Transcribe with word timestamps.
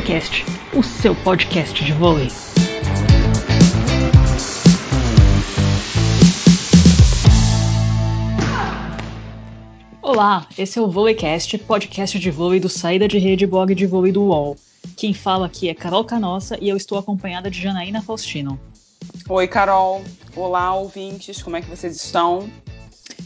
VôleiCast, 0.00 0.46
o 0.74 0.82
seu 0.82 1.14
podcast 1.14 1.84
de 1.84 1.92
vôlei. 1.92 2.28
Olá, 10.00 10.46
esse 10.56 10.78
é 10.78 10.82
o 10.82 10.88
VôleiCast, 10.88 11.58
podcast 11.58 12.18
de 12.18 12.30
vôlei 12.30 12.58
do 12.58 12.68
Saída 12.70 13.06
de 13.06 13.18
Rede 13.18 13.46
Blog 13.46 13.74
de 13.74 13.86
Vôlei 13.86 14.10
do 14.10 14.22
UOL. 14.22 14.56
Quem 14.96 15.12
fala 15.12 15.44
aqui 15.44 15.68
é 15.68 15.74
Carol 15.74 16.04
Canossa 16.04 16.56
e 16.58 16.70
eu 16.70 16.78
estou 16.78 16.96
acompanhada 16.96 17.50
de 17.50 17.60
Janaína 17.60 18.00
Faustino. 18.00 18.58
Oi, 19.28 19.46
Carol. 19.46 20.02
Olá, 20.34 20.74
ouvintes. 20.74 21.42
Como 21.42 21.56
é 21.56 21.60
que 21.60 21.68
vocês 21.68 21.96
estão? 21.96 22.48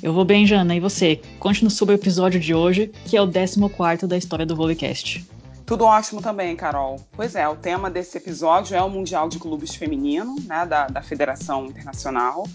Eu 0.02 0.12
vou 0.12 0.24
bem, 0.24 0.44
Jana. 0.44 0.74
E 0.74 0.80
você? 0.80 1.20
Conte-nos 1.38 1.74
sobre 1.74 1.94
o 1.94 1.98
episódio 1.98 2.40
de 2.40 2.52
hoje, 2.52 2.90
que 3.04 3.16
é 3.16 3.22
o 3.22 3.30
14 3.30 4.08
da 4.08 4.16
história 4.16 4.44
do 4.44 4.56
VôleiCast. 4.56 5.24
Tudo 5.66 5.84
ótimo 5.84 6.20
também, 6.20 6.54
Carol. 6.54 7.00
Pois 7.12 7.34
é, 7.34 7.48
o 7.48 7.56
tema 7.56 7.90
desse 7.90 8.18
episódio 8.18 8.76
é 8.76 8.82
o 8.82 8.90
Mundial 8.90 9.28
de 9.28 9.38
Clubes 9.38 9.74
Feminino, 9.74 10.36
né, 10.46 10.66
da, 10.66 10.86
da 10.86 11.00
Federação 11.00 11.66
Internacional, 11.66 12.46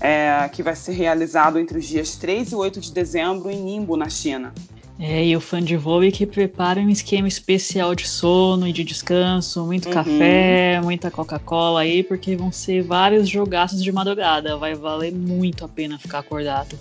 é, 0.00 0.48
que 0.52 0.62
vai 0.62 0.76
ser 0.76 0.92
realizado 0.92 1.58
entre 1.58 1.78
os 1.78 1.84
dias 1.84 2.14
3 2.16 2.52
e 2.52 2.54
8 2.54 2.80
de 2.80 2.92
dezembro 2.92 3.50
em 3.50 3.60
Ningbo, 3.60 3.96
na 3.96 4.08
China. 4.08 4.52
É, 4.98 5.24
e 5.24 5.36
o 5.36 5.40
fã 5.40 5.60
de 5.60 5.76
vôlei 5.76 6.12
que 6.12 6.24
prepara 6.24 6.80
um 6.80 6.88
esquema 6.88 7.26
especial 7.26 7.96
de 7.96 8.06
sono 8.06 8.68
e 8.68 8.72
de 8.72 8.84
descanso, 8.84 9.64
muito 9.66 9.88
uhum. 9.88 9.94
café, 9.94 10.80
muita 10.80 11.10
Coca-Cola 11.10 11.80
aí, 11.80 12.04
porque 12.04 12.36
vão 12.36 12.52
ser 12.52 12.82
vários 12.82 13.28
jogaços 13.28 13.82
de 13.82 13.90
madrugada. 13.90 14.56
Vai 14.56 14.74
valer 14.76 15.12
muito 15.12 15.64
a 15.64 15.68
pena 15.68 15.98
ficar 15.98 16.20
acordado. 16.20 16.78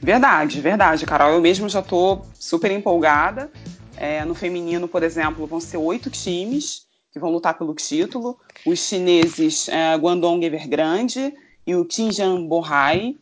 Verdade, 0.00 0.60
verdade, 0.60 1.04
Carol. 1.06 1.32
Eu 1.32 1.40
mesmo 1.40 1.68
já 1.68 1.82
tô 1.82 2.20
super 2.38 2.70
empolgada. 2.70 3.50
É, 3.96 4.24
no 4.24 4.34
feminino, 4.34 4.88
por 4.88 5.02
exemplo, 5.02 5.46
vão 5.46 5.60
ser 5.60 5.76
oito 5.76 6.10
times 6.10 6.86
que 7.12 7.18
vão 7.18 7.30
lutar 7.30 7.56
pelo 7.56 7.74
título. 7.74 8.38
Os 8.66 8.80
chineses 8.80 9.68
é, 9.68 9.94
Guangdong 9.96 10.44
Evergrande 10.44 11.32
e 11.64 11.74
o 11.76 11.84
Tinjan 11.84 12.44
Bohai. 12.44 13.16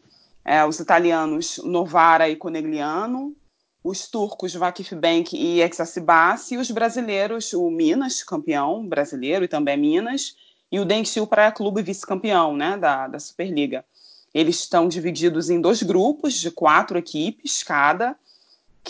É, 0.45 0.65
os 0.65 0.81
italianos 0.81 1.59
Novara 1.63 2.29
e 2.29 2.35
Conegliano. 2.35 3.37
Os 3.85 4.09
turcos 4.09 4.55
Vakif 4.55 4.95
Bank 4.95 5.37
e 5.37 5.61
Exacibas. 5.61 6.51
E 6.51 6.57
os 6.57 6.71
brasileiros, 6.71 7.53
o 7.53 7.71
Minas, 7.71 8.23
campeão 8.23 8.87
brasileiro 8.87 9.45
e 9.45 9.49
também 9.49 9.77
Minas. 9.77 10.37
E 10.71 10.81
o 10.81 10.87
Dentil 10.87 11.27
Praia 11.27 11.53
Clube, 11.53 11.83
vice-campeão 11.83 12.57
né, 12.57 12.79
da, 12.79 13.07
da 13.09 13.19
Superliga. 13.19 13.85
Eles 14.33 14.61
estão 14.61 14.89
divididos 14.89 15.51
em 15.51 15.61
dois 15.61 15.83
grupos 15.83 16.33
de 16.33 16.51
quatro 16.51 16.97
equipes 16.97 17.63
cada 17.63 18.17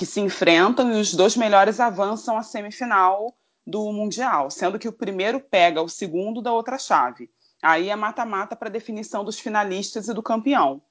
que 0.03 0.07
se 0.07 0.21
enfrentam 0.21 0.93
e 0.93 1.01
os 1.01 1.15
dois 1.15 1.37
melhores 1.37 1.79
avançam 1.79 2.37
à 2.37 2.43
semifinal 2.43 3.37
do 3.65 3.93
Mundial, 3.93 4.51
sendo 4.51 4.77
que 4.77 4.89
o 4.89 4.93
primeiro 4.93 5.39
pega 5.39 5.81
o 5.81 5.89
segundo 5.89 6.43
da 6.43 6.53
outra 6.53 6.77
chave. 6.77 7.31
Aí 7.63 7.89
é 7.89 7.95
mata-mata 7.95 8.57
para 8.57 8.69
definição 8.69 9.25
dos 9.25 9.39
finalistas 9.39 10.09
e 10.09 10.13
do 10.13 10.21
campeão. 10.21 10.83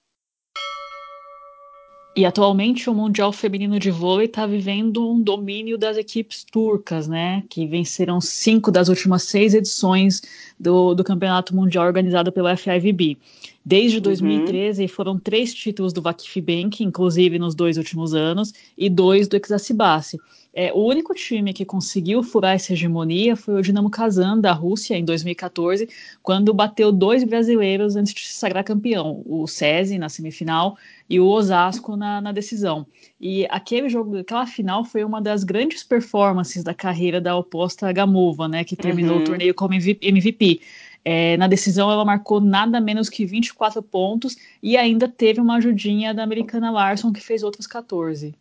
E 2.15 2.25
atualmente 2.25 2.89
o 2.89 2.93
Mundial 2.93 3.33
Feminino 3.33 3.77
de 3.77 3.91
Vôlei 3.91 4.27
está 4.27 4.47
vivendo 4.47 5.09
um 5.09 5.21
domínio 5.21 5.77
das 5.77 5.97
equipes 5.97 6.45
turcas, 6.45 7.05
né? 7.05 7.43
Que 7.49 7.67
venceram 7.67 8.21
cinco 8.21 8.71
das 8.71 8.87
últimas 8.87 9.23
seis 9.23 9.53
edições 9.53 10.21
do, 10.57 10.93
do 10.93 11.03
Campeonato 11.03 11.53
Mundial 11.53 11.85
organizado 11.85 12.31
pela 12.31 12.55
FIVB. 12.55 13.17
Desde 13.63 13.99
2013 13.99 14.81
uhum. 14.81 14.87
foram 14.87 15.19
três 15.19 15.53
títulos 15.53 15.93
do 15.93 16.01
Vakif 16.01 16.41
Bank, 16.41 16.83
inclusive 16.83 17.37
nos 17.37 17.53
dois 17.53 17.77
últimos 17.77 18.13
anos, 18.13 18.53
e 18.77 18.89
dois 18.89 19.27
do 19.27 19.37
Exacibase. 19.37 20.19
É, 20.53 20.73
o 20.73 20.79
único 20.85 21.13
time 21.13 21.53
que 21.53 21.63
conseguiu 21.63 22.21
furar 22.21 22.55
essa 22.55 22.73
hegemonia 22.73 23.37
foi 23.37 23.53
o 23.53 23.61
Dinamo 23.61 23.89
Kazan 23.89 24.37
da 24.37 24.51
Rússia 24.51 24.97
em 24.97 25.05
2014, 25.05 25.87
quando 26.21 26.53
bateu 26.53 26.91
dois 26.91 27.23
brasileiros 27.23 27.95
antes 27.95 28.13
de 28.13 28.21
se 28.21 28.33
sagrar 28.33 28.63
campeão, 28.63 29.23
o 29.25 29.47
SESI 29.47 29.97
na 29.97 30.09
semifinal 30.09 30.77
e 31.09 31.21
o 31.21 31.25
Osasco 31.25 31.95
na, 31.95 32.19
na, 32.19 32.33
decisão. 32.33 32.85
E 33.19 33.45
aquele 33.49 33.87
jogo, 33.87 34.17
aquela 34.17 34.45
final 34.45 34.83
foi 34.83 35.05
uma 35.05 35.21
das 35.21 35.45
grandes 35.45 35.83
performances 35.83 36.63
da 36.63 36.73
carreira 36.73 37.21
da 37.21 37.35
oposta 37.35 37.91
Gamova, 37.93 38.47
né, 38.47 38.65
que 38.65 38.75
terminou 38.75 39.17
uhum. 39.17 39.21
o 39.21 39.25
torneio 39.25 39.53
como 39.53 39.73
MVP. 39.73 40.61
É, 41.03 41.35
na 41.37 41.47
decisão, 41.47 41.91
ela 41.91 42.05
marcou 42.05 42.39
nada 42.39 42.79
menos 42.79 43.09
que 43.09 43.25
24 43.25 43.81
pontos 43.81 44.37
e 44.61 44.77
ainda 44.77 45.07
teve 45.07 45.41
uma 45.41 45.55
ajudinha 45.55 46.13
da 46.13 46.23
americana 46.23 46.69
Larson, 46.69 47.11
que 47.11 47.21
fez 47.21 47.41
outros 47.41 47.65
14. 47.65 48.35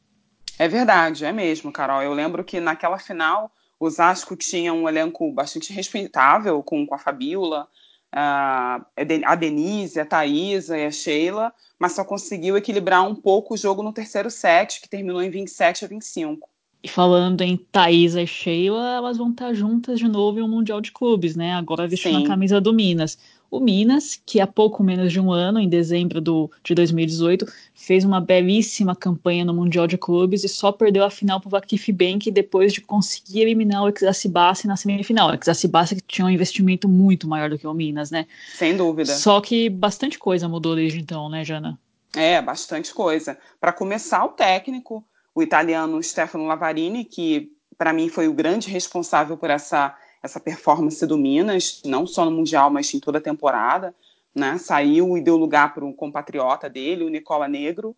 É 0.59 0.69
verdade, 0.69 1.25
é 1.25 1.33
mesmo, 1.33 1.73
Carol. 1.73 2.03
Eu 2.03 2.13
lembro 2.13 2.45
que 2.45 2.61
naquela 2.61 2.99
final, 2.99 3.51
o 3.79 3.89
Zasco 3.89 4.37
tinha 4.37 4.75
um 4.75 4.87
elenco 4.87 5.33
bastante 5.33 5.73
respeitável, 5.73 6.63
com, 6.63 6.87
com 6.87 6.95
a 6.95 6.99
Fabiola, 6.99 7.67
a 8.13 9.35
Denise, 9.39 9.99
a 9.99 10.05
Thaisa 10.05 10.77
e 10.77 10.85
a 10.85 10.91
Sheila, 10.91 11.51
mas 11.79 11.93
só 11.93 12.05
conseguiu 12.05 12.59
equilibrar 12.59 13.07
um 13.09 13.15
pouco 13.15 13.55
o 13.55 13.57
jogo 13.57 13.83
no 13.83 13.93
terceiro 13.93 14.31
set, 14.31 14.83
que 14.83 14.89
terminou 14.89 15.23
em 15.23 15.31
27 15.31 15.87
a 15.87 15.89
25. 15.89 16.50
E 16.83 16.89
falando 16.89 17.43
em 17.43 17.57
Thaisa 17.57 18.23
e 18.23 18.27
Sheila, 18.27 18.97
elas 18.97 19.19
vão 19.19 19.31
estar 19.31 19.53
juntas 19.53 19.99
de 19.99 20.09
novo 20.09 20.39
em 20.39 20.43
um 20.43 20.49
Mundial 20.49 20.81
de 20.81 20.91
Clubes, 20.91 21.37
né? 21.37 21.53
Agora 21.53 21.87
vestindo 21.87 22.19
Sim. 22.19 22.25
a 22.25 22.29
camisa 22.29 22.61
do 22.61 22.73
Minas. 22.73 23.19
O 23.51 23.59
Minas, 23.59 24.19
que 24.25 24.41
há 24.41 24.47
pouco 24.47 24.83
menos 24.83 25.13
de 25.13 25.19
um 25.19 25.33
ano, 25.33 25.59
em 25.59 25.69
dezembro 25.69 26.21
do, 26.21 26.49
de 26.63 26.73
2018, 26.73 27.45
fez 27.75 28.05
uma 28.05 28.21
belíssima 28.21 28.95
campanha 28.95 29.45
no 29.45 29.53
Mundial 29.53 29.89
de 29.89 29.99
Clubes 29.99 30.45
e 30.45 30.49
só 30.49 30.71
perdeu 30.71 31.05
a 31.05 31.11
final 31.11 31.41
para 31.41 31.49
o 31.49 31.51
Vakif 31.51 31.93
Bank 31.93 32.31
depois 32.31 32.73
de 32.73 32.81
conseguir 32.81 33.41
eliminar 33.41 33.83
o 33.83 33.89
Exacibase 33.89 34.69
na 34.69 34.77
semifinal. 34.77 35.31
O 35.31 35.35
Exacibase 35.35 35.97
que 35.97 36.03
tinha 36.07 36.27
um 36.27 36.31
investimento 36.31 36.89
muito 36.89 37.27
maior 37.27 37.51
do 37.51 37.59
que 37.59 37.67
o 37.67 37.75
Minas, 37.75 38.11
né? 38.13 38.27
Sem 38.55 38.77
dúvida. 38.77 39.13
Só 39.13 39.41
que 39.41 39.69
bastante 39.69 40.17
coisa 40.17 40.49
mudou 40.49 40.77
desde 40.77 41.01
então, 41.01 41.29
né, 41.29 41.45
Jana? 41.45 41.77
É, 42.15 42.41
bastante 42.41 42.95
coisa. 42.95 43.37
Para 43.61 43.73
começar, 43.73 44.25
o 44.25 44.29
técnico 44.29 45.05
o 45.35 45.43
italiano 45.43 46.03
Stefano 46.03 46.47
Lavarini, 46.47 47.05
que 47.05 47.53
para 47.79 47.93
mim 47.93 48.09
foi 48.09 48.29
o 48.29 48.35
grande 48.35 48.69
responsável 48.69 49.37
por 49.37 49.51
essa, 49.51 49.97
essa 50.23 50.39
performance 50.39 51.07
do 51.07 51.17
Minas, 51.17 51.81
não 51.85 52.07
só 52.07 52.25
no 52.25 52.31
Mundial, 52.31 52.71
mas 52.71 52.93
em 52.93 53.01
toda 53.01 53.19
a 53.19 53.23
temporada. 53.23 53.95
Né? 54.35 54.59
Saiu 54.59 55.17
e 55.17 55.21
deu 55.21 55.37
lugar 55.37 55.75
para 55.75 55.85
um 55.85 55.93
compatriota 55.93 56.69
dele, 56.69 57.05
o 57.05 57.09
Nicola 57.09 57.49
Negro. 57.49 57.97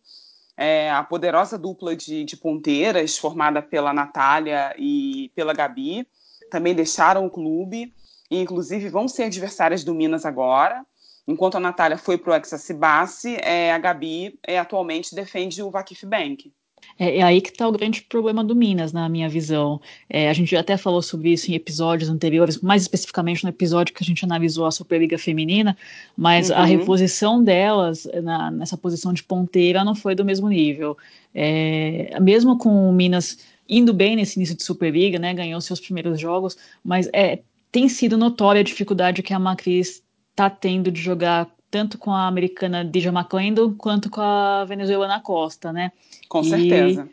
É, 0.57 0.91
a 0.91 1.03
poderosa 1.03 1.59
dupla 1.59 1.97
de, 1.97 2.25
de 2.25 2.37
ponteiras, 2.37 3.19
formada 3.19 3.61
pela 3.63 3.93
Natália 3.93 4.75
e 4.79 5.31
pela 5.35 5.53
Gabi, 5.53 6.07
também 6.51 6.75
deixaram 6.75 7.27
o 7.27 7.31
clube 7.31 7.93
e, 8.31 8.39
inclusive, 8.41 8.89
vão 8.89 9.09
ser 9.09 9.25
adversárias 9.25 9.83
do 9.83 9.95
Minas 9.95 10.25
agora. 10.25 10.85
Enquanto 11.27 11.57
a 11.57 11.61
Natália 11.61 11.97
foi 11.97 12.19
para 12.19 12.33
o 12.33 12.37
Exacibase, 12.37 13.37
é, 13.41 13.73
a 13.73 13.79
Gabi 13.79 14.39
é, 14.47 14.59
atualmente 14.59 15.15
defende 15.15 15.63
o 15.63 15.71
Vakif 15.71 16.05
Bank. 16.05 16.53
É, 16.99 17.19
é 17.19 17.23
aí 17.23 17.41
que 17.41 17.51
está 17.51 17.67
o 17.67 17.73
grande 17.73 18.03
problema 18.03 18.45
do 18.45 18.55
Minas, 18.55 18.93
na 18.93 19.09
minha 19.09 19.29
visão. 19.29 19.81
É, 20.09 20.29
a 20.29 20.33
gente 20.33 20.55
até 20.57 20.77
falou 20.77 21.03
sobre 21.03 21.33
isso 21.33 21.51
em 21.51 21.55
episódios 21.55 22.09
anteriores, 22.11 22.61
mais 22.61 22.83
especificamente 22.83 23.45
no 23.45 23.51
episódio 23.51 23.95
que 23.95 24.03
a 24.03 24.07
gente 24.07 24.25
analisou 24.25 24.67
a 24.67 24.71
Superliga 24.71 25.19
Feminina, 25.19 25.77
mas 26.17 26.51
uhum. 26.51 26.57
a 26.57 26.65
reposição 26.65 27.43
delas 27.43 28.09
na, 28.23 28.51
nessa 28.51 28.77
posição 28.77 29.13
de 29.13 29.23
ponteira 29.23 29.85
não 29.85 29.95
foi 29.95 30.15
do 30.15 30.25
mesmo 30.25 30.49
nível. 30.49 30.97
É, 31.35 32.19
mesmo 32.21 32.59
com 32.59 32.89
o 32.89 32.93
Minas 32.93 33.39
indo 33.69 33.95
bem 33.95 34.17
nesse 34.17 34.39
início 34.39 34.57
de 34.57 34.63
Superliga, 34.63 35.19
né, 35.19 35.33
ganhou 35.33 35.61
seus 35.61 35.81
primeiros 35.81 36.21
jogos, 36.21 36.57
mas 36.85 37.09
é, 37.13 37.41
tem 37.71 37.89
sido 37.89 38.19
notória 38.19 38.61
a 38.61 38.65
dificuldade 38.65 39.23
que 39.23 39.33
a 39.33 39.39
Macris 39.39 40.03
está 40.31 40.51
tendo 40.51 40.91
de 40.91 41.01
jogar 41.01 41.49
tanto 41.73 41.97
com 41.97 42.13
a 42.13 42.29
americana 42.29 42.85
Dija 42.85 43.09
McClendon 43.09 43.73
quanto 43.73 44.11
com 44.11 44.21
a 44.21 44.63
venezuelana 44.67 45.19
Costa, 45.21 45.73
né? 45.73 45.91
Com 46.29 46.43
e 46.43 46.45
certeza. 46.45 47.09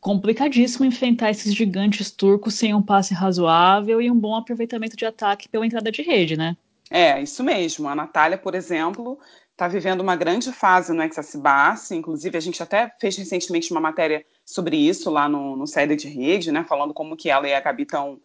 Complicadíssimo 0.00 0.84
enfrentar 0.84 1.30
esses 1.30 1.52
gigantes 1.52 2.12
turcos 2.12 2.54
sem 2.54 2.72
um 2.72 2.80
passe 2.80 3.12
razoável 3.12 4.00
e 4.00 4.08
um 4.08 4.18
bom 4.18 4.36
aproveitamento 4.36 4.96
de 4.96 5.04
ataque 5.04 5.48
pela 5.48 5.66
entrada 5.66 5.90
de 5.90 6.00
rede, 6.00 6.36
né? 6.36 6.56
É, 6.88 7.20
isso 7.20 7.42
mesmo. 7.42 7.88
A 7.88 7.94
Natália, 7.94 8.38
por 8.38 8.54
exemplo, 8.54 9.18
está 9.50 9.66
vivendo 9.66 10.00
uma 10.00 10.14
grande 10.14 10.52
fase 10.52 10.92
no 10.92 11.02
Exacibas, 11.02 11.90
inclusive 11.90 12.38
a 12.38 12.40
gente 12.40 12.62
até 12.62 12.94
fez 13.00 13.16
recentemente 13.16 13.72
uma 13.72 13.80
matéria 13.80 14.24
sobre 14.44 14.76
isso 14.76 15.10
lá 15.10 15.28
no, 15.28 15.56
no 15.56 15.66
Saída 15.66 15.96
de 15.96 16.06
Rede, 16.06 16.52
né, 16.52 16.64
falando 16.68 16.94
como 16.94 17.16
que 17.16 17.30
ela 17.30 17.48
e 17.48 17.54
a 17.54 17.60
Gabi 17.60 17.82
estão 17.82 18.20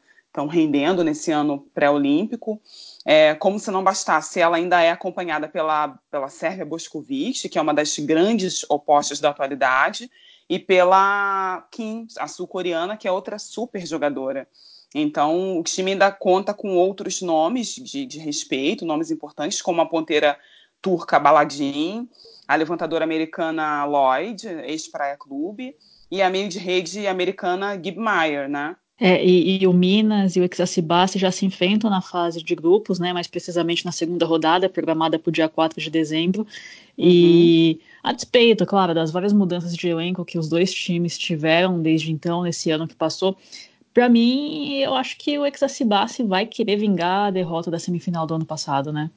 rendendo 0.47 1.03
nesse 1.03 1.31
ano 1.31 1.65
pré-olímpico. 1.73 2.61
É, 3.05 3.33
como 3.35 3.59
se 3.59 3.71
não 3.71 3.83
bastasse, 3.83 4.39
ela 4.39 4.57
ainda 4.57 4.81
é 4.81 4.91
acompanhada 4.91 5.47
pela, 5.47 5.99
pela 6.11 6.29
Sérvia 6.29 6.65
Boscovic, 6.65 7.47
que 7.47 7.57
é 7.57 7.61
uma 7.61 7.73
das 7.73 7.97
grandes 7.97 8.65
opostas 8.69 9.19
da 9.19 9.29
atualidade, 9.29 10.11
e 10.49 10.59
pela 10.59 11.65
Kim, 11.71 12.07
a 12.17 12.27
sul-coreana, 12.27 12.97
que 12.97 13.07
é 13.07 13.11
outra 13.11 13.39
super 13.39 13.85
jogadora. 13.85 14.47
Então, 14.93 15.59
o 15.59 15.63
time 15.63 15.91
ainda 15.91 16.11
conta 16.11 16.53
com 16.53 16.75
outros 16.75 17.21
nomes 17.21 17.75
de, 17.75 18.05
de 18.05 18.17
respeito, 18.17 18.85
nomes 18.85 19.11
importantes, 19.11 19.61
como 19.61 19.81
a 19.81 19.85
ponteira 19.85 20.37
turca 20.81 21.19
Baladin, 21.19 22.09
a 22.47 22.55
levantadora 22.55 23.03
americana 23.03 23.85
Lloyd, 23.85 24.47
ex-Praia 24.47 25.15
Clube, 25.15 25.75
e 26.09 26.21
a 26.21 26.29
meio 26.29 26.49
de 26.49 26.57
rede 26.57 27.05
americana 27.05 27.75
Gib 27.75 27.97
Meyer, 27.97 28.49
né? 28.49 28.75
É, 29.01 29.23
e, 29.25 29.61
e, 29.61 29.67
o 29.67 29.71
Minas 29.71 30.35
e 30.35 30.41
o 30.41 30.43
Exacibase 30.43 31.17
já 31.17 31.31
se 31.31 31.45
enfrentam 31.45 31.89
na 31.89 32.01
fase 32.01 32.43
de 32.43 32.53
grupos, 32.53 32.99
né, 32.99 33.13
mais 33.13 33.27
precisamente 33.27 33.85
na 33.85 33.93
segunda 33.93 34.25
rodada, 34.25 34.67
programada 34.67 35.17
para 35.17 35.29
o 35.29 35.31
dia 35.31 35.47
4 35.47 35.79
de 35.79 35.89
dezembro. 35.89 36.45
E 36.97 37.79
uhum. 37.79 38.09
a 38.09 38.11
despeito, 38.11 38.65
claro, 38.65 38.93
das 38.93 39.09
várias 39.09 39.31
mudanças 39.31 39.73
de 39.73 39.87
elenco 39.87 40.25
que 40.25 40.37
os 40.37 40.49
dois 40.49 40.73
times 40.73 41.17
tiveram 41.17 41.81
desde 41.81 42.11
então, 42.11 42.43
nesse 42.43 42.71
ano 42.71 42.87
que 42.87 42.95
passou, 42.95 43.37
para 43.93 44.09
mim, 44.09 44.73
eu 44.79 44.93
acho 44.93 45.17
que 45.17 45.37
o 45.39 45.45
Exacibase 45.45 46.23
vai 46.23 46.45
querer 46.45 46.75
vingar 46.75 47.27
a 47.27 47.31
derrota 47.31 47.71
da 47.71 47.79
semifinal 47.79 48.27
do 48.27 48.35
ano 48.35 48.45
passado, 48.45 48.91
né? 48.91 49.09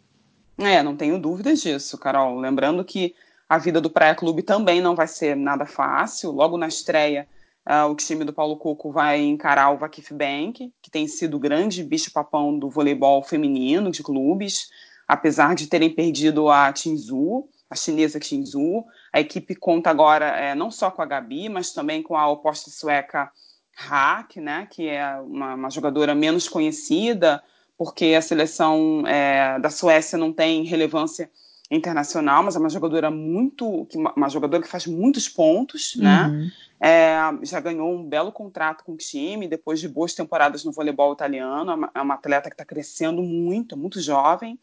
É, 0.59 0.83
não 0.83 0.97
tenho 0.97 1.19
dúvidas 1.19 1.61
disso, 1.61 1.99
Carol. 1.99 2.39
Lembrando 2.39 2.85
que 2.85 3.15
a 3.49 3.59
vida 3.59 3.81
do 3.81 3.91
Praia 3.91 4.15
Clube 4.15 4.43
também 4.43 4.81
não 4.81 4.95
vai 4.95 5.09
ser 5.09 5.37
nada 5.37 5.67
fácil. 5.67 6.31
Logo 6.31 6.57
na 6.57 6.69
estreia, 6.69 7.27
Uh, 7.69 7.89
o 7.91 7.95
time 7.95 8.25
do 8.25 8.33
Paulo 8.33 8.57
Coco 8.57 8.91
vai 8.91 9.21
encarar 9.21 9.71
o 9.71 9.79
Vakif 9.79 10.13
Bank, 10.13 10.73
que 10.83 10.91
tem 10.91 11.07
sido 11.07 11.37
o 11.37 11.41
grande 11.41 11.85
bicho-papão 11.85 12.59
do 12.59 12.69
voleibol 12.69 13.23
feminino 13.23 13.91
de 13.91 14.03
clubes, 14.03 14.69
apesar 15.07 15.55
de 15.55 15.69
terem 15.69 15.89
perdido 15.89 16.49
a 16.49 16.73
Tinzu, 16.73 17.49
a 17.71 17.77
chinesa 17.77 18.19
Tinzu. 18.19 18.85
A 19.13 19.21
equipe 19.21 19.55
conta 19.55 19.91
agora 19.91 20.27
é, 20.27 20.55
não 20.55 20.71
só 20.71 20.91
com 20.91 21.03
a 21.03 21.07
Gabi, 21.07 21.49
mas 21.49 21.73
também 21.73 22.03
com 22.03 22.17
a 22.17 22.29
oposta 22.29 22.69
sueca 22.69 23.31
Hack, 23.75 24.37
né, 24.37 24.67
que 24.71 24.89
é 24.89 25.17
uma, 25.21 25.55
uma 25.55 25.71
jogadora 25.71 26.15
menos 26.15 26.49
conhecida, 26.49 27.43
porque 27.79 28.15
a 28.15 28.23
seleção 28.23 29.07
é, 29.07 29.59
da 29.59 29.71
Suécia 29.71 30.19
não 30.19 30.33
tem 30.33 30.65
relevância 30.65 31.31
internacional, 31.77 32.43
mas 32.43 32.55
é 32.55 32.59
uma 32.59 32.69
jogadora 32.69 33.11
muito, 33.11 33.89
uma 34.17 34.29
jogadora 34.29 34.63
que 34.63 34.69
faz 34.69 34.87
muitos 34.87 35.29
pontos, 35.29 35.97
né? 35.97 36.27
uhum. 36.27 36.39
né? 36.39 36.53
É, 36.85 37.17
já 37.43 37.61
ganhou 37.61 37.95
um 37.95 38.05
belo 38.05 38.33
contrato 38.33 38.85
com 38.85 38.93
o 38.93 38.97
time, 38.97 39.47
depois 39.49 39.81
de 39.81 39.89
boas 39.89 40.15
temporadas 40.15 40.65
no 40.65 40.73
voleibol 40.73 41.13
italiano. 41.13 41.71
É 41.71 41.75
uma, 41.75 41.91
é 41.95 42.01
uma 42.03 42.15
atleta 42.15 42.51
que 42.51 42.55
está 42.55 42.65
crescendo 42.65 43.23
muito, 43.23 43.77
muito 43.77 44.01
jovem. 44.01 44.59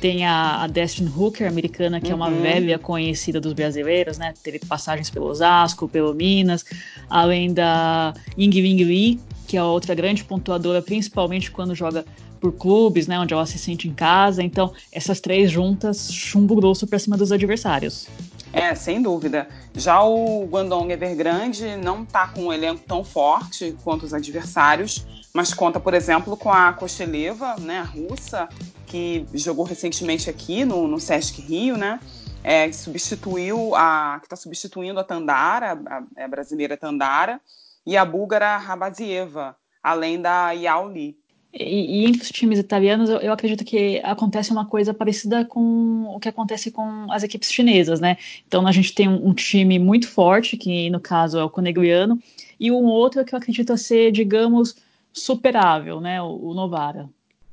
tem 0.01 0.25
a, 0.25 0.63
a 0.63 0.68
Destin 0.68 1.07
Hooker, 1.15 1.48
americana, 1.48 2.00
que 2.00 2.07
uhum. 2.07 2.13
é 2.13 2.15
uma 2.15 2.30
uhum. 2.30 2.42
velha 2.42 2.80
conhecida 2.80 3.39
dos 3.39 3.53
brasileiros, 3.53 4.18
né? 4.18 4.33
Teve 4.44 4.60
passagens 4.60 5.10
pelo 5.10 5.27
Osasco, 5.27 5.88
pelo 5.88 6.13
Minas, 6.13 6.65
além 7.10 7.53
da 7.53 8.13
Ying 8.38 8.62
Wing 8.62 8.83
Lee, 8.83 9.19
que 9.48 9.57
é 9.57 9.63
outra 9.63 9.95
grande 9.95 10.24
pontuadora, 10.24 10.81
principalmente 10.81 11.50
quando 11.50 11.74
joga 11.74 12.03
por 12.38 12.54
clubes, 12.54 13.07
né, 13.07 13.19
onde 13.19 13.34
ela 13.34 13.45
se 13.45 13.57
sente 13.57 13.88
em 13.88 13.94
casa. 13.94 14.42
Então, 14.42 14.74
essas 14.92 15.19
três 15.19 15.51
juntas, 15.51 16.12
chumbo 16.12 16.56
grosso 16.56 16.88
para 16.88 17.00
cima 17.00 17.18
dos 17.18 17.31
adversários. 17.31 18.07
É, 18.54 18.74
sem 18.74 19.01
dúvida. 19.01 19.48
Já 19.75 20.01
o 20.04 20.45
Guangdong 20.45 20.92
Evergrande 20.92 21.75
não 21.75 22.04
está 22.04 22.28
com 22.28 22.45
um 22.45 22.54
elenco 22.54 22.81
tão 22.88 23.04
forte 23.04 23.75
quanto 23.84 24.04
os 24.04 24.13
adversários, 24.13 25.06
mas 25.34 25.54
conta, 25.54 25.80
por 25.80 25.94
exemplo, 25.94 26.36
com 26.36 26.51
a 26.51 26.74
Kosteleva, 26.74 27.56
né, 27.60 27.80
a 27.80 27.84
russa, 27.84 28.48
que 28.88 29.25
jogou 29.34 29.66
recentemente 29.66 30.30
aqui 30.30 30.66
no, 30.66 30.88
no 30.88 31.00
Sesc 31.00 31.42
Rio, 31.42 31.78
né? 31.78 32.00
É, 32.44 32.72
substituiu 32.72 33.75
a 33.75 34.18
que 34.19 34.25
está 34.25 34.36
substituindo 34.36 35.00
a 35.00 35.04
Tandara, 35.04 35.78
a, 35.86 36.24
a, 36.24 36.28
brasileira 36.28 36.78
Tandara, 36.78 37.42
e 37.86 37.98
a 37.98 38.06
búlgara 38.06 38.57
Rabazieva, 38.57 39.56
além 39.84 40.22
da 40.22 40.51
Yao 40.51 40.89
Li. 40.89 41.18
E, 41.59 42.04
e, 42.04 42.06
entre 42.06 42.21
os 42.21 42.30
times 42.30 42.59
italianos, 42.59 43.09
eu, 43.09 43.18
eu, 43.18 43.33
acredito 43.33 43.65
que 43.65 44.00
acontece 44.04 44.51
uma 44.51 44.65
coisa 44.65 44.94
parecida 44.94 45.44
com 45.44 46.06
o 46.15 46.19
que 46.19 46.29
acontece 46.29 46.70
com 46.70 47.12
as 47.12 47.24
equipes 47.24 47.51
chinesas, 47.51 48.00
né? 48.00 48.17
Então 48.48 48.67
a 48.67 48.72
gente 48.72 48.93
tem 48.93 49.10
um, 49.10 49.29
um 49.29 49.34
time 49.34 49.79
muito 49.79 50.08
forte, 50.08 50.55
que 50.55 50.89
no 50.91 51.00
caso 51.00 51.39
é 51.39 51.43
o 51.43 51.50
Conegliano, 51.50 52.20
e 52.60 52.72
um 52.72 52.86
outro 52.86 53.25
que 53.25 53.34
eu 53.34 53.38
acredito 53.39 53.75
ser, 53.75 54.12
digamos, 54.12 54.75
superável, 55.12 56.00
né? 56.00 56.22
O, 56.22 56.50
o 56.50 56.53
Novara. 56.53 57.10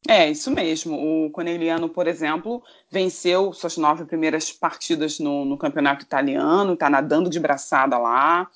É, 0.07 0.31
isso 0.31 0.51
mesmo. 0.51 1.27
O 1.27 1.31
Conegliano, 1.31 1.89
por 1.89 2.07
exemplo, 2.07 2.63
venceu 2.91 3.55
suas 3.55 3.79
nove 3.79 4.05
primeiras 4.05 4.53
partidas 4.53 5.19
no, 5.19 5.47
no 5.47 5.57
campeonato 5.57 6.05
italiano, 6.05 6.75
está 6.75 6.91
nadando 6.91 7.31
de 7.31 7.41
braçada 7.41 7.97
lá. 7.97 8.47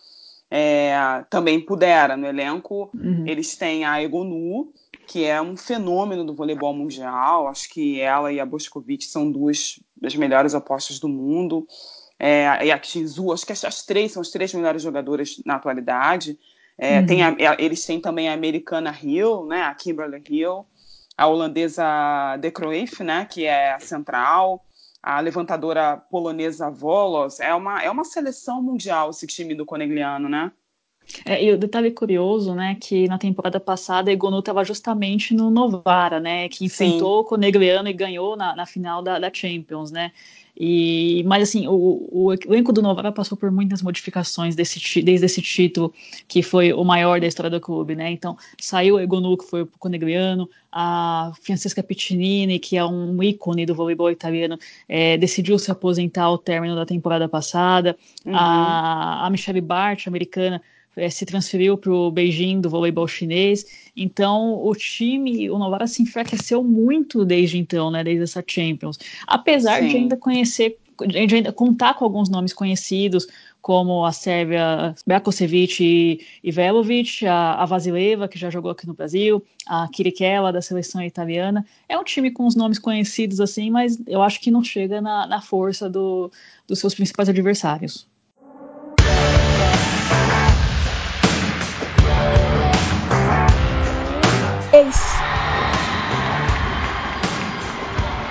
É, 0.50 1.24
também 1.30 1.60
pudera 1.60 2.16
no 2.16 2.26
elenco. 2.26 2.90
Uhum. 2.94 3.24
Eles 3.26 3.56
têm 3.56 3.84
a 3.84 4.02
Egonu, 4.02 4.70
que 5.08 5.24
é 5.24 5.40
um 5.40 5.56
fenômeno 5.56 6.22
do 6.22 6.34
voleibol 6.34 6.74
mundial. 6.74 7.48
Acho 7.48 7.70
que 7.70 7.98
ela 7.98 8.30
e 8.30 8.38
a 8.38 8.44
Boscovic 8.44 9.04
são 9.06 9.32
duas 9.32 9.80
das 9.96 10.14
melhores 10.14 10.54
apostas 10.54 11.00
do 11.00 11.08
mundo. 11.08 11.66
É, 12.18 12.66
e 12.66 12.70
a 12.70 12.80
Shinzu, 12.80 13.32
acho 13.32 13.46
que 13.46 13.52
as, 13.52 13.64
as, 13.64 13.86
três 13.86 14.12
são 14.12 14.20
as 14.20 14.30
três 14.30 14.52
melhores 14.52 14.82
jogadoras 14.82 15.40
na 15.46 15.54
atualidade. 15.54 16.38
É, 16.76 17.00
uhum. 17.00 17.06
tem 17.06 17.22
a, 17.22 17.34
eles 17.58 17.84
têm 17.86 18.00
também 18.00 18.28
a 18.28 18.34
americana 18.34 18.96
Hill, 19.02 19.46
né, 19.46 19.62
a 19.62 19.74
Kimberly 19.74 20.22
Hill, 20.28 20.66
a 21.16 21.26
holandesa 21.26 22.36
De 22.38 22.50
Cruyff, 22.50 23.02
né, 23.02 23.24
que 23.24 23.46
é 23.46 23.72
a 23.72 23.80
central, 23.80 24.64
a 25.02 25.18
levantadora 25.20 25.96
polonesa 25.96 26.70
Volos. 26.70 27.40
É 27.40 27.54
uma, 27.54 27.82
é 27.82 27.90
uma 27.90 28.04
seleção 28.04 28.62
mundial 28.62 29.10
esse 29.10 29.26
time 29.26 29.54
do 29.54 29.64
Conegliano, 29.64 30.28
né? 30.28 30.52
É, 31.24 31.42
e 31.42 31.52
o 31.52 31.58
detalhe 31.58 31.90
curioso, 31.90 32.54
né, 32.54 32.76
que 32.80 33.08
na 33.08 33.18
temporada 33.18 33.58
passada 33.58 34.12
Egonu 34.12 34.38
estava 34.40 34.64
justamente 34.64 35.34
no 35.34 35.50
Novara, 35.50 36.20
né, 36.20 36.48
que 36.48 36.64
enfrentou 36.64 37.20
o 37.20 37.24
Conegliano 37.24 37.88
e 37.88 37.92
ganhou 37.92 38.36
na, 38.36 38.54
na 38.54 38.66
final 38.66 39.02
da, 39.02 39.18
da, 39.18 39.30
Champions, 39.32 39.90
né. 39.90 40.12
E, 40.60 41.22
mas 41.24 41.44
assim, 41.44 41.68
o, 41.68 42.08
o 42.10 42.32
elenco 42.32 42.72
do 42.72 42.82
Novara 42.82 43.12
passou 43.12 43.38
por 43.38 43.48
muitas 43.48 43.80
modificações 43.80 44.56
desse, 44.56 45.02
desde 45.02 45.24
esse 45.24 45.40
título, 45.40 45.94
que 46.26 46.42
foi 46.42 46.72
o 46.72 46.82
maior 46.82 47.20
da 47.20 47.28
história 47.28 47.48
do 47.48 47.60
clube, 47.60 47.94
né? 47.94 48.10
Então, 48.10 48.36
saiu 48.60 48.96
o 48.96 49.00
Egonu, 49.00 49.38
que 49.38 49.44
foi 49.44 49.62
o 49.62 49.66
Conegliano, 49.78 50.50
a 50.72 51.30
Francesca 51.42 51.80
Piccinini, 51.80 52.58
que 52.58 52.76
é 52.76 52.84
um 52.84 53.22
ícone 53.22 53.64
do 53.64 53.74
voleibol 53.74 54.10
italiano, 54.10 54.58
é, 54.88 55.16
decidiu 55.16 55.60
se 55.60 55.70
aposentar 55.70 56.24
ao 56.24 56.36
término 56.36 56.74
da 56.74 56.84
temporada 56.84 57.28
passada, 57.28 57.96
uhum. 58.26 58.34
a, 58.34 59.26
a 59.26 59.30
Michelle 59.30 59.60
Bart, 59.60 60.08
americana, 60.08 60.60
é, 60.98 61.08
se 61.08 61.24
transferiu 61.24 61.78
para 61.78 61.92
o 61.92 62.10
Beijing 62.10 62.60
do 62.60 62.68
voleibol 62.68 63.06
chinês. 63.08 63.64
Então, 63.96 64.64
o 64.64 64.74
time, 64.74 65.50
o 65.50 65.58
Novara 65.58 65.86
se 65.86 66.02
enfraqueceu 66.02 66.62
muito 66.62 67.24
desde 67.24 67.58
então, 67.58 67.90
né, 67.90 68.04
desde 68.04 68.24
essa 68.24 68.44
Champions. 68.46 68.98
Apesar 69.26 69.80
Sim. 69.80 69.88
de 69.88 69.96
ainda 69.96 70.16
conhecer 70.16 70.78
de 71.06 71.36
ainda 71.36 71.52
contar 71.52 71.94
com 71.94 72.04
alguns 72.04 72.28
nomes 72.28 72.52
conhecidos, 72.52 73.28
como 73.60 74.04
a 74.04 74.12
Sérvia, 74.12 74.94
Bekosevic 75.06 75.80
e, 75.80 76.20
e 76.42 76.50
Velovic, 76.50 77.26
a, 77.26 77.54
a 77.54 77.66
Vasileva, 77.66 78.26
que 78.26 78.38
já 78.38 78.50
jogou 78.50 78.70
aqui 78.70 78.86
no 78.86 78.94
Brasil, 78.94 79.44
a 79.66 79.86
Kirikela, 79.88 80.52
da 80.52 80.62
seleção 80.62 81.02
italiana. 81.02 81.64
É 81.88 81.98
um 81.98 82.04
time 82.04 82.30
com 82.30 82.46
os 82.46 82.56
nomes 82.56 82.78
conhecidos, 82.78 83.40
assim, 83.40 83.70
mas 83.70 84.00
eu 84.06 84.22
acho 84.22 84.40
que 84.40 84.50
não 84.50 84.64
chega 84.64 85.00
na, 85.00 85.26
na 85.26 85.40
força 85.40 85.88
do, 85.88 86.30
dos 86.66 86.78
seus 86.78 86.94
principais 86.94 87.28
adversários. 87.28 88.06
Ace. 94.78 95.18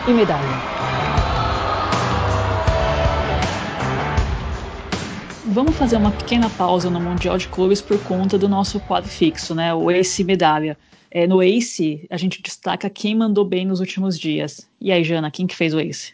E 0.07 0.13
medalha. 0.13 0.41
Vamos 5.47 5.75
fazer 5.75 5.97
uma 5.97 6.11
pequena 6.11 6.49
pausa 6.51 6.89
no 6.89 7.01
Mundial 7.01 7.37
de 7.37 7.49
Clubes 7.49 7.81
por 7.81 8.01
conta 8.05 8.37
do 8.37 8.47
nosso 8.47 8.79
quadro 8.79 9.09
fixo, 9.09 9.53
né? 9.53 9.73
O 9.73 9.91
Ace 9.91 10.23
Medalha. 10.23 10.77
É, 11.11 11.27
no 11.27 11.43
Ace, 11.43 12.07
a 12.09 12.15
gente 12.15 12.41
destaca 12.41 12.89
quem 12.89 13.13
mandou 13.13 13.43
bem 13.43 13.65
nos 13.65 13.81
últimos 13.81 14.17
dias. 14.17 14.69
E 14.79 14.89
aí, 14.89 15.03
Jana, 15.03 15.29
quem 15.29 15.45
que 15.45 15.55
fez 15.55 15.73
o 15.73 15.81
Ace? 15.81 16.13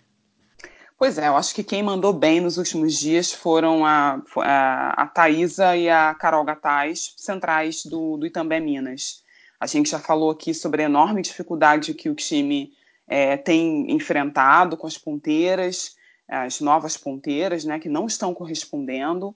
Pois 0.98 1.20
é, 1.20 1.28
eu 1.28 1.38
acho 1.38 1.54
que 1.54 1.63
quem 1.63 1.84
mandou 1.84 2.12
bem 2.12 2.42
nos 2.42 2.58
últimos 2.58 2.98
dias 2.98 3.32
foram 3.32 3.86
a, 3.86 4.20
a, 4.38 5.04
a 5.04 5.06
Thaisa 5.06 5.78
e 5.78 5.88
a 5.88 6.16
Carol 6.16 6.44
Gataz, 6.44 7.13
centrais 7.18 7.86
do, 7.86 8.18
do 8.18 8.25
Itambé 8.25 8.60
Minas. 8.60 9.23
A 9.63 9.65
gente 9.65 9.89
já 9.89 9.98
falou 9.98 10.29
aqui 10.29 10.53
sobre 10.53 10.82
a 10.82 10.86
enorme 10.88 11.22
dificuldade 11.22 11.93
que 11.93 12.10
o 12.10 12.15
time 12.15 12.74
é, 13.08 13.38
tem 13.38 13.89
enfrentado 13.89 14.75
com 14.75 14.86
as 14.86 14.98
ponteiras, 14.98 15.96
as 16.27 16.60
novas 16.60 16.98
ponteiras, 16.98 17.63
né, 17.63 17.79
que 17.79 17.88
não 17.88 18.05
estão 18.05 18.34
correspondendo 18.34 19.34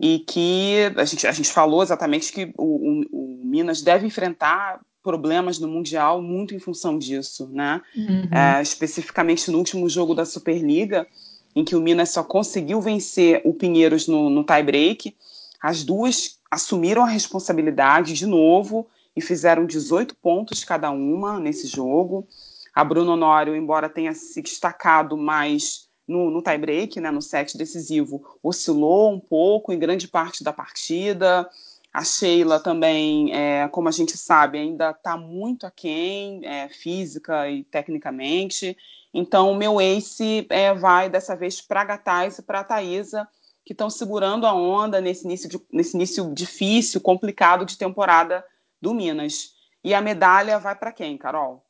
e 0.00 0.18
que 0.26 0.92
a 0.96 1.04
gente, 1.04 1.24
a 1.28 1.30
gente 1.30 1.52
falou 1.52 1.84
exatamente 1.84 2.32
que 2.32 2.52
o, 2.58 2.64
o, 2.64 3.04
o 3.12 3.44
Minas 3.44 3.80
deve 3.80 4.04
enfrentar 4.04 4.80
problemas 5.04 5.60
no 5.60 5.68
Mundial 5.68 6.20
muito 6.20 6.52
em 6.52 6.58
função 6.58 6.98
disso, 6.98 7.48
né? 7.52 7.80
Uhum. 7.94 8.28
É, 8.32 8.60
especificamente 8.60 9.52
no 9.52 9.58
último 9.58 9.88
jogo 9.88 10.16
da 10.16 10.24
Superliga, 10.24 11.06
em 11.54 11.64
que 11.64 11.76
o 11.76 11.80
Minas 11.80 12.10
só 12.10 12.24
conseguiu 12.24 12.80
vencer 12.80 13.40
o 13.44 13.54
Pinheiros 13.54 14.08
no, 14.08 14.28
no 14.28 14.42
tie-break, 14.42 15.14
as 15.62 15.84
duas 15.84 16.40
assumiram 16.50 17.04
a 17.04 17.08
responsabilidade 17.08 18.14
de 18.14 18.26
novo 18.26 18.88
e 19.16 19.20
fizeram 19.20 19.66
18 19.66 20.16
pontos 20.16 20.64
cada 20.64 20.90
uma 20.90 21.38
nesse 21.38 21.66
jogo. 21.66 22.26
A 22.74 22.82
Bruno 22.82 23.12
Honório, 23.12 23.54
embora 23.54 23.88
tenha 23.88 24.12
se 24.14 24.42
destacado 24.42 25.16
mais 25.16 25.88
no, 26.06 26.30
no 26.30 26.42
tie-break, 26.42 27.00
né, 27.00 27.10
no 27.10 27.22
set 27.22 27.56
decisivo, 27.56 28.38
oscilou 28.42 29.12
um 29.12 29.20
pouco 29.20 29.72
em 29.72 29.78
grande 29.78 30.08
parte 30.08 30.42
da 30.42 30.52
partida. 30.52 31.48
A 31.92 32.02
Sheila 32.02 32.58
também, 32.58 33.32
é, 33.32 33.68
como 33.68 33.88
a 33.88 33.92
gente 33.92 34.16
sabe, 34.18 34.58
ainda 34.58 34.90
está 34.90 35.16
muito 35.16 35.64
aquém, 35.64 36.44
é, 36.44 36.68
física 36.68 37.48
e 37.48 37.62
tecnicamente. 37.64 38.76
Então, 39.14 39.52
o 39.52 39.54
meu 39.54 39.80
ace 39.80 40.44
é, 40.50 40.74
vai 40.74 41.08
dessa 41.08 41.36
vez 41.36 41.60
para 41.60 41.82
a 41.82 41.84
Gataz 41.84 42.38
e 42.38 42.42
para 42.42 42.60
a 42.60 42.64
Thaisa, 42.64 43.28
que 43.64 43.72
estão 43.72 43.88
segurando 43.88 44.44
a 44.44 44.52
onda 44.52 45.00
nesse 45.00 45.24
início, 45.24 45.48
de, 45.48 45.60
nesse 45.72 45.96
início 45.96 46.34
difícil, 46.34 47.00
complicado 47.00 47.64
de 47.64 47.78
temporada 47.78 48.44
do 48.84 48.94
Minas. 48.94 49.54
E 49.82 49.94
a 49.94 50.00
medalha 50.00 50.58
vai 50.58 50.76
para 50.76 50.92
quem, 50.92 51.16
Carol? 51.16 51.63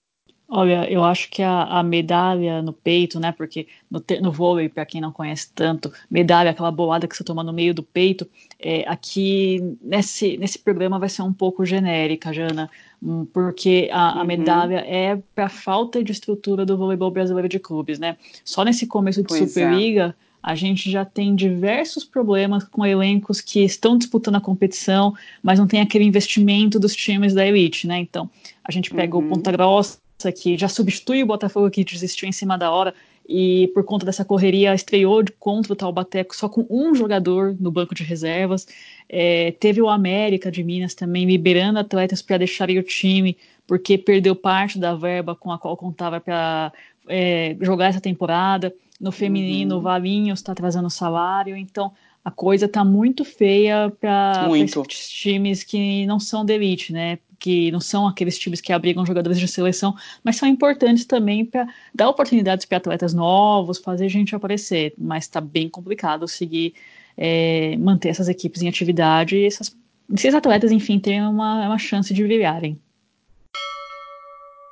Olha, 0.46 0.90
eu 0.90 1.02
acho 1.02 1.30
que 1.30 1.42
a, 1.42 1.64
a, 1.64 1.82
medalha 1.82 2.60
no 2.60 2.72
peito, 2.72 3.18
né? 3.18 3.32
Porque 3.32 3.66
no, 3.90 4.02
no 4.20 4.30
vôlei, 4.30 4.68
para 4.68 4.84
quem 4.84 5.00
não 5.00 5.10
conhece 5.10 5.50
tanto, 5.54 5.90
medalha, 6.10 6.50
aquela 6.50 6.70
bolada 6.70 7.08
que 7.08 7.16
você 7.16 7.24
toma 7.24 7.42
no 7.42 7.52
meio 7.52 7.72
do 7.72 7.82
peito, 7.82 8.28
é, 8.60 8.86
aqui 8.86 9.76
nesse, 9.80 10.36
nesse 10.36 10.58
programa 10.58 10.98
vai 10.98 11.08
ser 11.08 11.22
um 11.22 11.32
pouco 11.32 11.64
genérica, 11.64 12.32
Jana, 12.32 12.70
hum, 13.02 13.26
porque 13.32 13.88
a, 13.90 14.18
a 14.18 14.20
uhum. 14.20 14.26
medalha 14.26 14.84
é 14.86 15.18
para 15.34 15.48
falta 15.48 16.04
de 16.04 16.12
estrutura 16.12 16.66
do 16.66 16.76
voleibol 16.76 17.10
brasileiro 17.10 17.48
de 17.48 17.58
clubes, 17.58 17.98
né? 17.98 18.16
Só 18.44 18.64
nesse 18.64 18.86
começo 18.86 19.22
de 19.22 19.28
pois 19.28 19.42
é. 19.42 19.46
Superliga. 19.46 20.14
É. 20.20 20.24
A 20.44 20.54
gente 20.54 20.90
já 20.90 21.06
tem 21.06 21.34
diversos 21.34 22.04
problemas 22.04 22.64
com 22.64 22.84
elencos 22.84 23.40
que 23.40 23.64
estão 23.64 23.96
disputando 23.96 24.36
a 24.36 24.40
competição, 24.42 25.14
mas 25.42 25.58
não 25.58 25.66
tem 25.66 25.80
aquele 25.80 26.04
investimento 26.04 26.78
dos 26.78 26.94
times 26.94 27.32
da 27.32 27.46
elite, 27.46 27.86
né? 27.86 27.98
Então, 27.98 28.28
a 28.62 28.70
gente 28.70 28.90
pega 28.90 29.16
uhum. 29.16 29.24
o 29.24 29.28
Ponta 29.30 29.50
Grossa, 29.50 30.03
que 30.34 30.56
já 30.56 30.68
substitui 30.68 31.22
o 31.22 31.26
Botafogo 31.26 31.70
que 31.70 31.84
desistiu 31.84 32.28
em 32.28 32.32
cima 32.32 32.56
da 32.56 32.70
hora 32.70 32.94
e 33.26 33.70
por 33.74 33.84
conta 33.84 34.04
dessa 34.04 34.24
correria 34.24 34.74
estreou 34.74 35.24
contra 35.38 35.72
o 35.72 35.76
Taubaté 35.76 36.26
só 36.32 36.48
com 36.48 36.66
um 36.68 36.94
jogador 36.94 37.56
no 37.58 37.70
banco 37.70 37.94
de 37.94 38.02
reservas. 38.02 38.66
É, 39.08 39.52
teve 39.52 39.80
o 39.80 39.88
América 39.88 40.50
de 40.50 40.62
Minas 40.62 40.94
também 40.94 41.24
liberando 41.24 41.78
atletas 41.78 42.20
para 42.20 42.38
deixarem 42.38 42.78
o 42.78 42.82
time 42.82 43.36
porque 43.66 43.96
perdeu 43.96 44.36
parte 44.36 44.78
da 44.78 44.94
verba 44.94 45.34
com 45.34 45.50
a 45.50 45.58
qual 45.58 45.76
contava 45.76 46.20
para 46.20 46.72
é, 47.08 47.56
jogar 47.60 47.86
essa 47.86 48.00
temporada. 48.00 48.74
No 49.00 49.10
feminino, 49.10 49.74
uhum. 49.74 49.80
o 49.80 49.82
Valinhos 49.82 50.38
está 50.38 50.54
trazendo 50.54 50.88
salário, 50.88 51.56
então 51.56 51.92
a 52.24 52.30
coisa 52.30 52.66
está 52.66 52.84
muito 52.84 53.24
feia 53.24 53.92
para 54.00 54.48
esses 54.56 55.10
times 55.10 55.62
que 55.62 56.06
não 56.06 56.20
são 56.20 56.44
de 56.44 56.54
elite, 56.54 56.92
né? 56.92 57.18
Que 57.44 57.70
não 57.70 57.78
são 57.78 58.08
aqueles 58.08 58.38
times 58.38 58.58
que 58.58 58.72
abrigam 58.72 59.04
jogadores 59.04 59.38
de 59.38 59.46
seleção, 59.46 59.94
mas 60.24 60.36
são 60.36 60.48
importantes 60.48 61.04
também 61.04 61.44
para 61.44 61.68
dar 61.94 62.08
oportunidades 62.08 62.64
para 62.64 62.78
atletas 62.78 63.12
novos, 63.12 63.76
fazer 63.76 64.08
gente 64.08 64.34
aparecer. 64.34 64.94
Mas 64.96 65.24
está 65.24 65.42
bem 65.42 65.68
complicado 65.68 66.26
seguir, 66.26 66.72
é, 67.18 67.76
manter 67.76 68.08
essas 68.08 68.30
equipes 68.30 68.62
em 68.62 68.68
atividade 68.68 69.36
e 69.36 69.44
essas, 69.44 69.76
esses 70.10 70.34
atletas, 70.34 70.72
enfim, 70.72 70.98
terem 70.98 71.20
uma, 71.20 71.66
uma 71.66 71.76
chance 71.76 72.14
de 72.14 72.24
brilharem. 72.24 72.80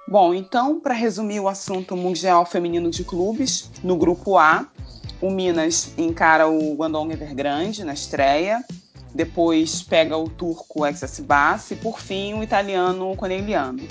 Bom, 0.09 0.33
então, 0.33 0.81
para 0.81 0.95
resumir 0.95 1.41
o 1.41 1.49
assunto 1.49 1.95
Mundial 1.95 2.47
Feminino 2.47 2.91
de 2.91 3.05
Clubes, 3.05 3.71
no 3.85 3.99
grupo 3.99 4.39
A, 4.39 4.67
o 5.21 5.31
Minas 5.31 5.93
encara 5.99 6.49
o 6.49 6.75
Guangdong 6.75 7.13
Evergrande 7.13 7.85
na 7.85 7.93
estreia, 7.93 8.65
depois 9.15 9.83
pega 9.83 10.17
o 10.17 10.29
turco 10.29 10.87
Exasibas 10.87 11.71
e, 11.71 11.77
por 11.77 12.01
fim, 12.01 12.35
o 12.35 12.43
italiano 12.43 13.15
Conegliano. 13.17 13.87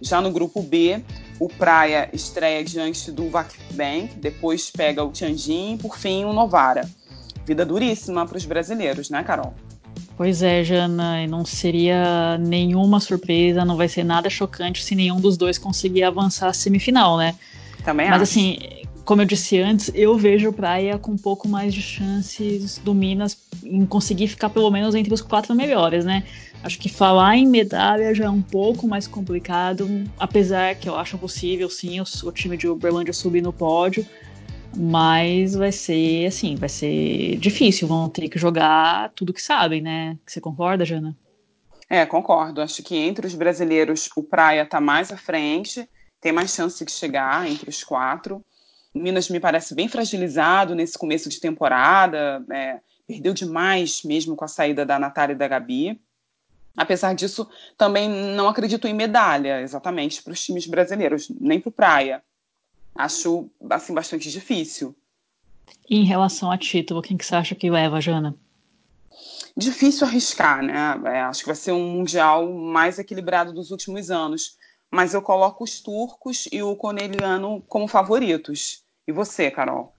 Já 0.00 0.20
no 0.20 0.30
grupo 0.30 0.62
B, 0.62 1.02
o 1.38 1.48
Praia 1.48 2.08
estreia 2.12 2.62
diante 2.64 3.10
do 3.10 3.28
Vakbank, 3.30 4.16
depois 4.16 4.70
pega 4.70 5.02
o 5.02 5.10
Tianjin 5.10 5.74
e, 5.74 5.78
por 5.78 5.96
fim, 5.96 6.24
o 6.24 6.32
Novara. 6.32 6.88
Vida 7.46 7.64
duríssima 7.64 8.26
para 8.26 8.36
os 8.36 8.44
brasileiros, 8.44 9.10
né, 9.10 9.22
Carol? 9.22 9.54
Pois 10.16 10.42
é, 10.42 10.62
Jana, 10.62 11.26
não 11.26 11.44
seria 11.44 12.38
nenhuma 12.38 13.00
surpresa, 13.00 13.64
não 13.64 13.76
vai 13.76 13.88
ser 13.88 14.04
nada 14.04 14.30
chocante 14.30 14.82
se 14.82 14.94
nenhum 14.94 15.20
dos 15.20 15.36
dois 15.36 15.58
conseguir 15.58 16.04
avançar 16.04 16.48
à 16.48 16.52
semifinal, 16.52 17.16
né? 17.16 17.34
Também 17.84 18.08
Mas 18.08 18.22
acho. 18.22 18.30
assim, 18.30 18.58
como 19.04 19.20
eu 19.22 19.26
disse 19.26 19.58
antes, 19.60 19.90
eu 19.94 20.16
vejo 20.16 20.48
o 20.48 20.52
Praia 20.52 20.98
com 20.98 21.12
um 21.12 21.18
pouco 21.18 21.46
mais 21.48 21.74
de 21.74 21.82
chances 21.82 22.78
do 22.78 22.94
Minas 22.94 23.36
em 23.62 23.84
conseguir 23.84 24.28
ficar 24.28 24.48
pelo 24.48 24.70
menos 24.70 24.94
entre 24.94 25.12
os 25.12 25.20
quatro 25.20 25.54
melhores, 25.54 26.04
né? 26.04 26.24
Acho 26.62 26.78
que 26.78 26.88
falar 26.88 27.36
em 27.36 27.46
medalha 27.46 28.14
já 28.14 28.24
é 28.24 28.30
um 28.30 28.40
pouco 28.40 28.88
mais 28.88 29.06
complicado, 29.06 29.86
apesar 30.18 30.74
que 30.76 30.88
eu 30.88 30.96
acho 30.96 31.18
possível, 31.18 31.68
sim, 31.68 32.00
o, 32.00 32.04
o 32.24 32.32
time 32.32 32.56
de 32.56 32.66
Uberlândia 32.66 33.12
subir 33.12 33.42
no 33.42 33.52
pódio, 33.52 34.06
mas 34.74 35.54
vai 35.54 35.70
ser, 35.70 36.26
assim, 36.26 36.56
vai 36.56 36.70
ser 36.70 37.36
difícil, 37.36 37.86
vão 37.86 38.08
ter 38.08 38.28
que 38.30 38.38
jogar 38.38 39.10
tudo 39.14 39.34
que 39.34 39.42
sabem, 39.42 39.82
né? 39.82 40.16
Você 40.26 40.40
concorda, 40.40 40.84
Jana? 40.84 41.14
É, 41.90 42.06
concordo. 42.06 42.62
Acho 42.62 42.82
que 42.82 42.96
entre 42.96 43.26
os 43.26 43.34
brasileiros 43.34 44.08
o 44.16 44.22
Praia 44.22 44.62
está 44.62 44.80
mais 44.80 45.12
à 45.12 45.16
frente, 45.18 45.86
tem 46.20 46.32
mais 46.32 46.54
chance 46.54 46.82
de 46.82 46.90
chegar 46.90 47.46
entre 47.46 47.68
os 47.68 47.84
quatro. 47.84 48.40
Minas 48.94 49.28
me 49.28 49.40
parece 49.40 49.74
bem 49.74 49.88
fragilizado 49.88 50.74
nesse 50.74 50.96
começo 50.96 51.28
de 51.28 51.40
temporada, 51.40 52.44
é, 52.50 52.80
perdeu 53.06 53.34
demais 53.34 54.02
mesmo 54.04 54.36
com 54.36 54.44
a 54.44 54.48
saída 54.48 54.86
da 54.86 54.98
Natália 54.98 55.34
e 55.34 55.36
da 55.36 55.48
Gabi. 55.48 56.00
Apesar 56.76 57.14
disso, 57.14 57.48
também 57.76 58.08
não 58.08 58.48
acredito 58.48 58.86
em 58.86 58.94
medalha 58.94 59.60
exatamente 59.60 60.22
para 60.22 60.32
os 60.32 60.44
times 60.44 60.66
brasileiros, 60.66 61.28
nem 61.40 61.60
para 61.60 61.68
o 61.68 61.72
Praia. 61.72 62.22
Acho 62.94 63.50
assim 63.70 63.94
bastante 63.94 64.30
difícil. 64.30 64.94
E 65.88 65.96
em 65.96 66.04
relação 66.04 66.50
a 66.50 66.58
título, 66.58 67.02
quem 67.02 67.16
que 67.16 67.26
você 67.26 67.34
acha 67.34 67.54
que 67.54 67.70
leva, 67.70 68.00
Jana? 68.00 68.34
Difícil 69.56 70.06
arriscar, 70.06 70.62
né? 70.62 71.00
É, 71.06 71.20
acho 71.22 71.40
que 71.40 71.46
vai 71.46 71.56
ser 71.56 71.72
um 71.72 71.90
mundial 71.90 72.52
mais 72.52 72.98
equilibrado 72.98 73.52
dos 73.52 73.70
últimos 73.70 74.10
anos. 74.10 74.56
Mas 74.90 75.14
eu 75.14 75.22
coloco 75.22 75.64
os 75.64 75.80
turcos 75.80 76.48
e 76.52 76.62
o 76.62 76.76
coneliano 76.76 77.62
como 77.68 77.88
favoritos. 77.88 78.83
E 79.06 79.12
você, 79.12 79.50
Carol? 79.50 79.92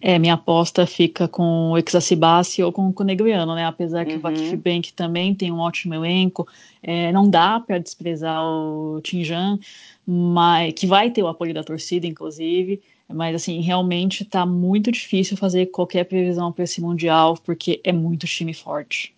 É, 0.00 0.18
minha 0.18 0.34
aposta 0.34 0.86
fica 0.86 1.28
com 1.28 1.70
o 1.70 1.78
Exacibassi 1.78 2.62
ou 2.62 2.72
com 2.72 2.92
o 2.94 3.04
Negriano, 3.04 3.54
né? 3.54 3.64
Apesar 3.64 4.04
que 4.04 4.12
uhum. 4.12 4.18
o 4.18 4.20
Vakif 4.20 4.56
Bank 4.56 4.92
também 4.92 5.34
tem 5.34 5.50
um 5.50 5.58
ótimo 5.58 5.94
elenco, 5.94 6.46
é, 6.82 7.12
não 7.12 7.28
dá 7.28 7.60
para 7.60 7.78
desprezar 7.78 8.44
o 8.44 9.00
Tinjan, 9.02 9.58
mas 10.06 10.72
que 10.74 10.86
vai 10.86 11.10
ter 11.10 11.22
o 11.22 11.28
apoio 11.28 11.54
da 11.54 11.64
torcida, 11.64 12.06
inclusive. 12.06 12.80
Mas 13.08 13.34
assim, 13.34 13.60
realmente 13.60 14.22
está 14.22 14.46
muito 14.46 14.92
difícil 14.92 15.36
fazer 15.36 15.66
qualquer 15.66 16.04
previsão 16.04 16.52
para 16.52 16.64
esse 16.64 16.80
mundial, 16.80 17.36
porque 17.44 17.80
é 17.82 17.92
muito 17.92 18.26
time 18.26 18.54
forte. 18.54 19.14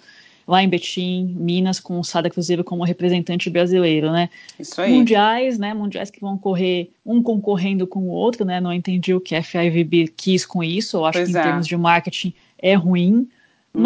lá 0.48 0.64
em 0.64 0.70
Betim, 0.70 1.36
Minas, 1.38 1.82
com 1.82 2.00
o 2.00 2.04
Sada 2.04 2.30
Cruzeiro 2.30 2.64
como 2.64 2.86
representante 2.86 3.50
brasileiro, 3.50 4.10
né? 4.10 4.30
Isso 4.58 4.80
aí. 4.80 4.94
Mundiais, 4.94 5.60
né? 5.60 5.74
Mundiais 5.74 6.10
que 6.10 6.22
vão 6.22 6.38
correr 6.38 6.92
um 7.06 7.22
concorrendo 7.22 7.86
com 7.86 8.00
o 8.00 8.10
outro, 8.10 8.46
né? 8.46 8.62
Não 8.62 8.72
entendi 8.72 9.14
o 9.14 9.20
que 9.20 9.36
a 9.36 9.44
FIVB 9.44 10.14
quis 10.16 10.46
com 10.46 10.64
isso, 10.64 10.96
eu 10.96 11.06
acho 11.06 11.20
pois 11.20 11.30
que 11.30 11.36
em 11.36 11.40
é. 11.40 11.44
termos 11.44 11.68
de 11.68 11.76
marketing 11.76 12.34
é 12.58 12.74
ruim, 12.74 13.28
uhum. 13.74 13.82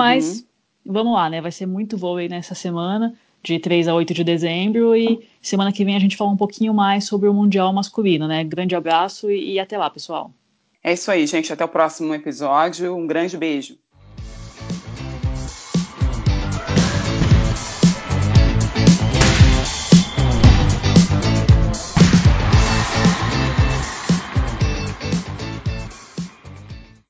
Vamos 0.86 1.14
lá, 1.14 1.30
né? 1.30 1.42
Vai 1.42 1.52
ser 1.52 1.66
muito 1.66 1.98
vôlei 1.98 2.28
nessa 2.28 2.56
semana, 2.56 3.14
de 3.44 3.60
3 3.60 3.88
a 3.88 3.96
8 3.96 4.14
de 4.14 4.24
dezembro, 4.24 4.96
e 4.96 5.28
semana 5.42 5.72
que 5.72 5.84
vem 5.84 5.96
a 5.96 6.00
gente 6.00 6.18
fala 6.18 6.32
um 6.32 6.38
pouquinho 6.38 6.74
mais 6.74 7.06
sobre 7.06 7.28
o 7.28 7.34
Mundial 7.34 7.72
Masculino, 7.74 8.28
né? 8.28 8.44
Grande 8.44 8.76
abraço 8.76 9.32
e, 9.32 9.54
e 9.54 9.60
até 9.60 9.78
lá, 9.78 9.90
pessoal. 9.90 10.32
É 10.84 10.94
isso 10.94 11.12
aí, 11.12 11.28
gente. 11.28 11.54
Até 11.54 11.64
o 11.64 11.68
próximo 11.68 12.14
episódio. 12.14 12.96
Um 12.96 13.06
grande 13.06 13.38
beijo. 13.38 13.78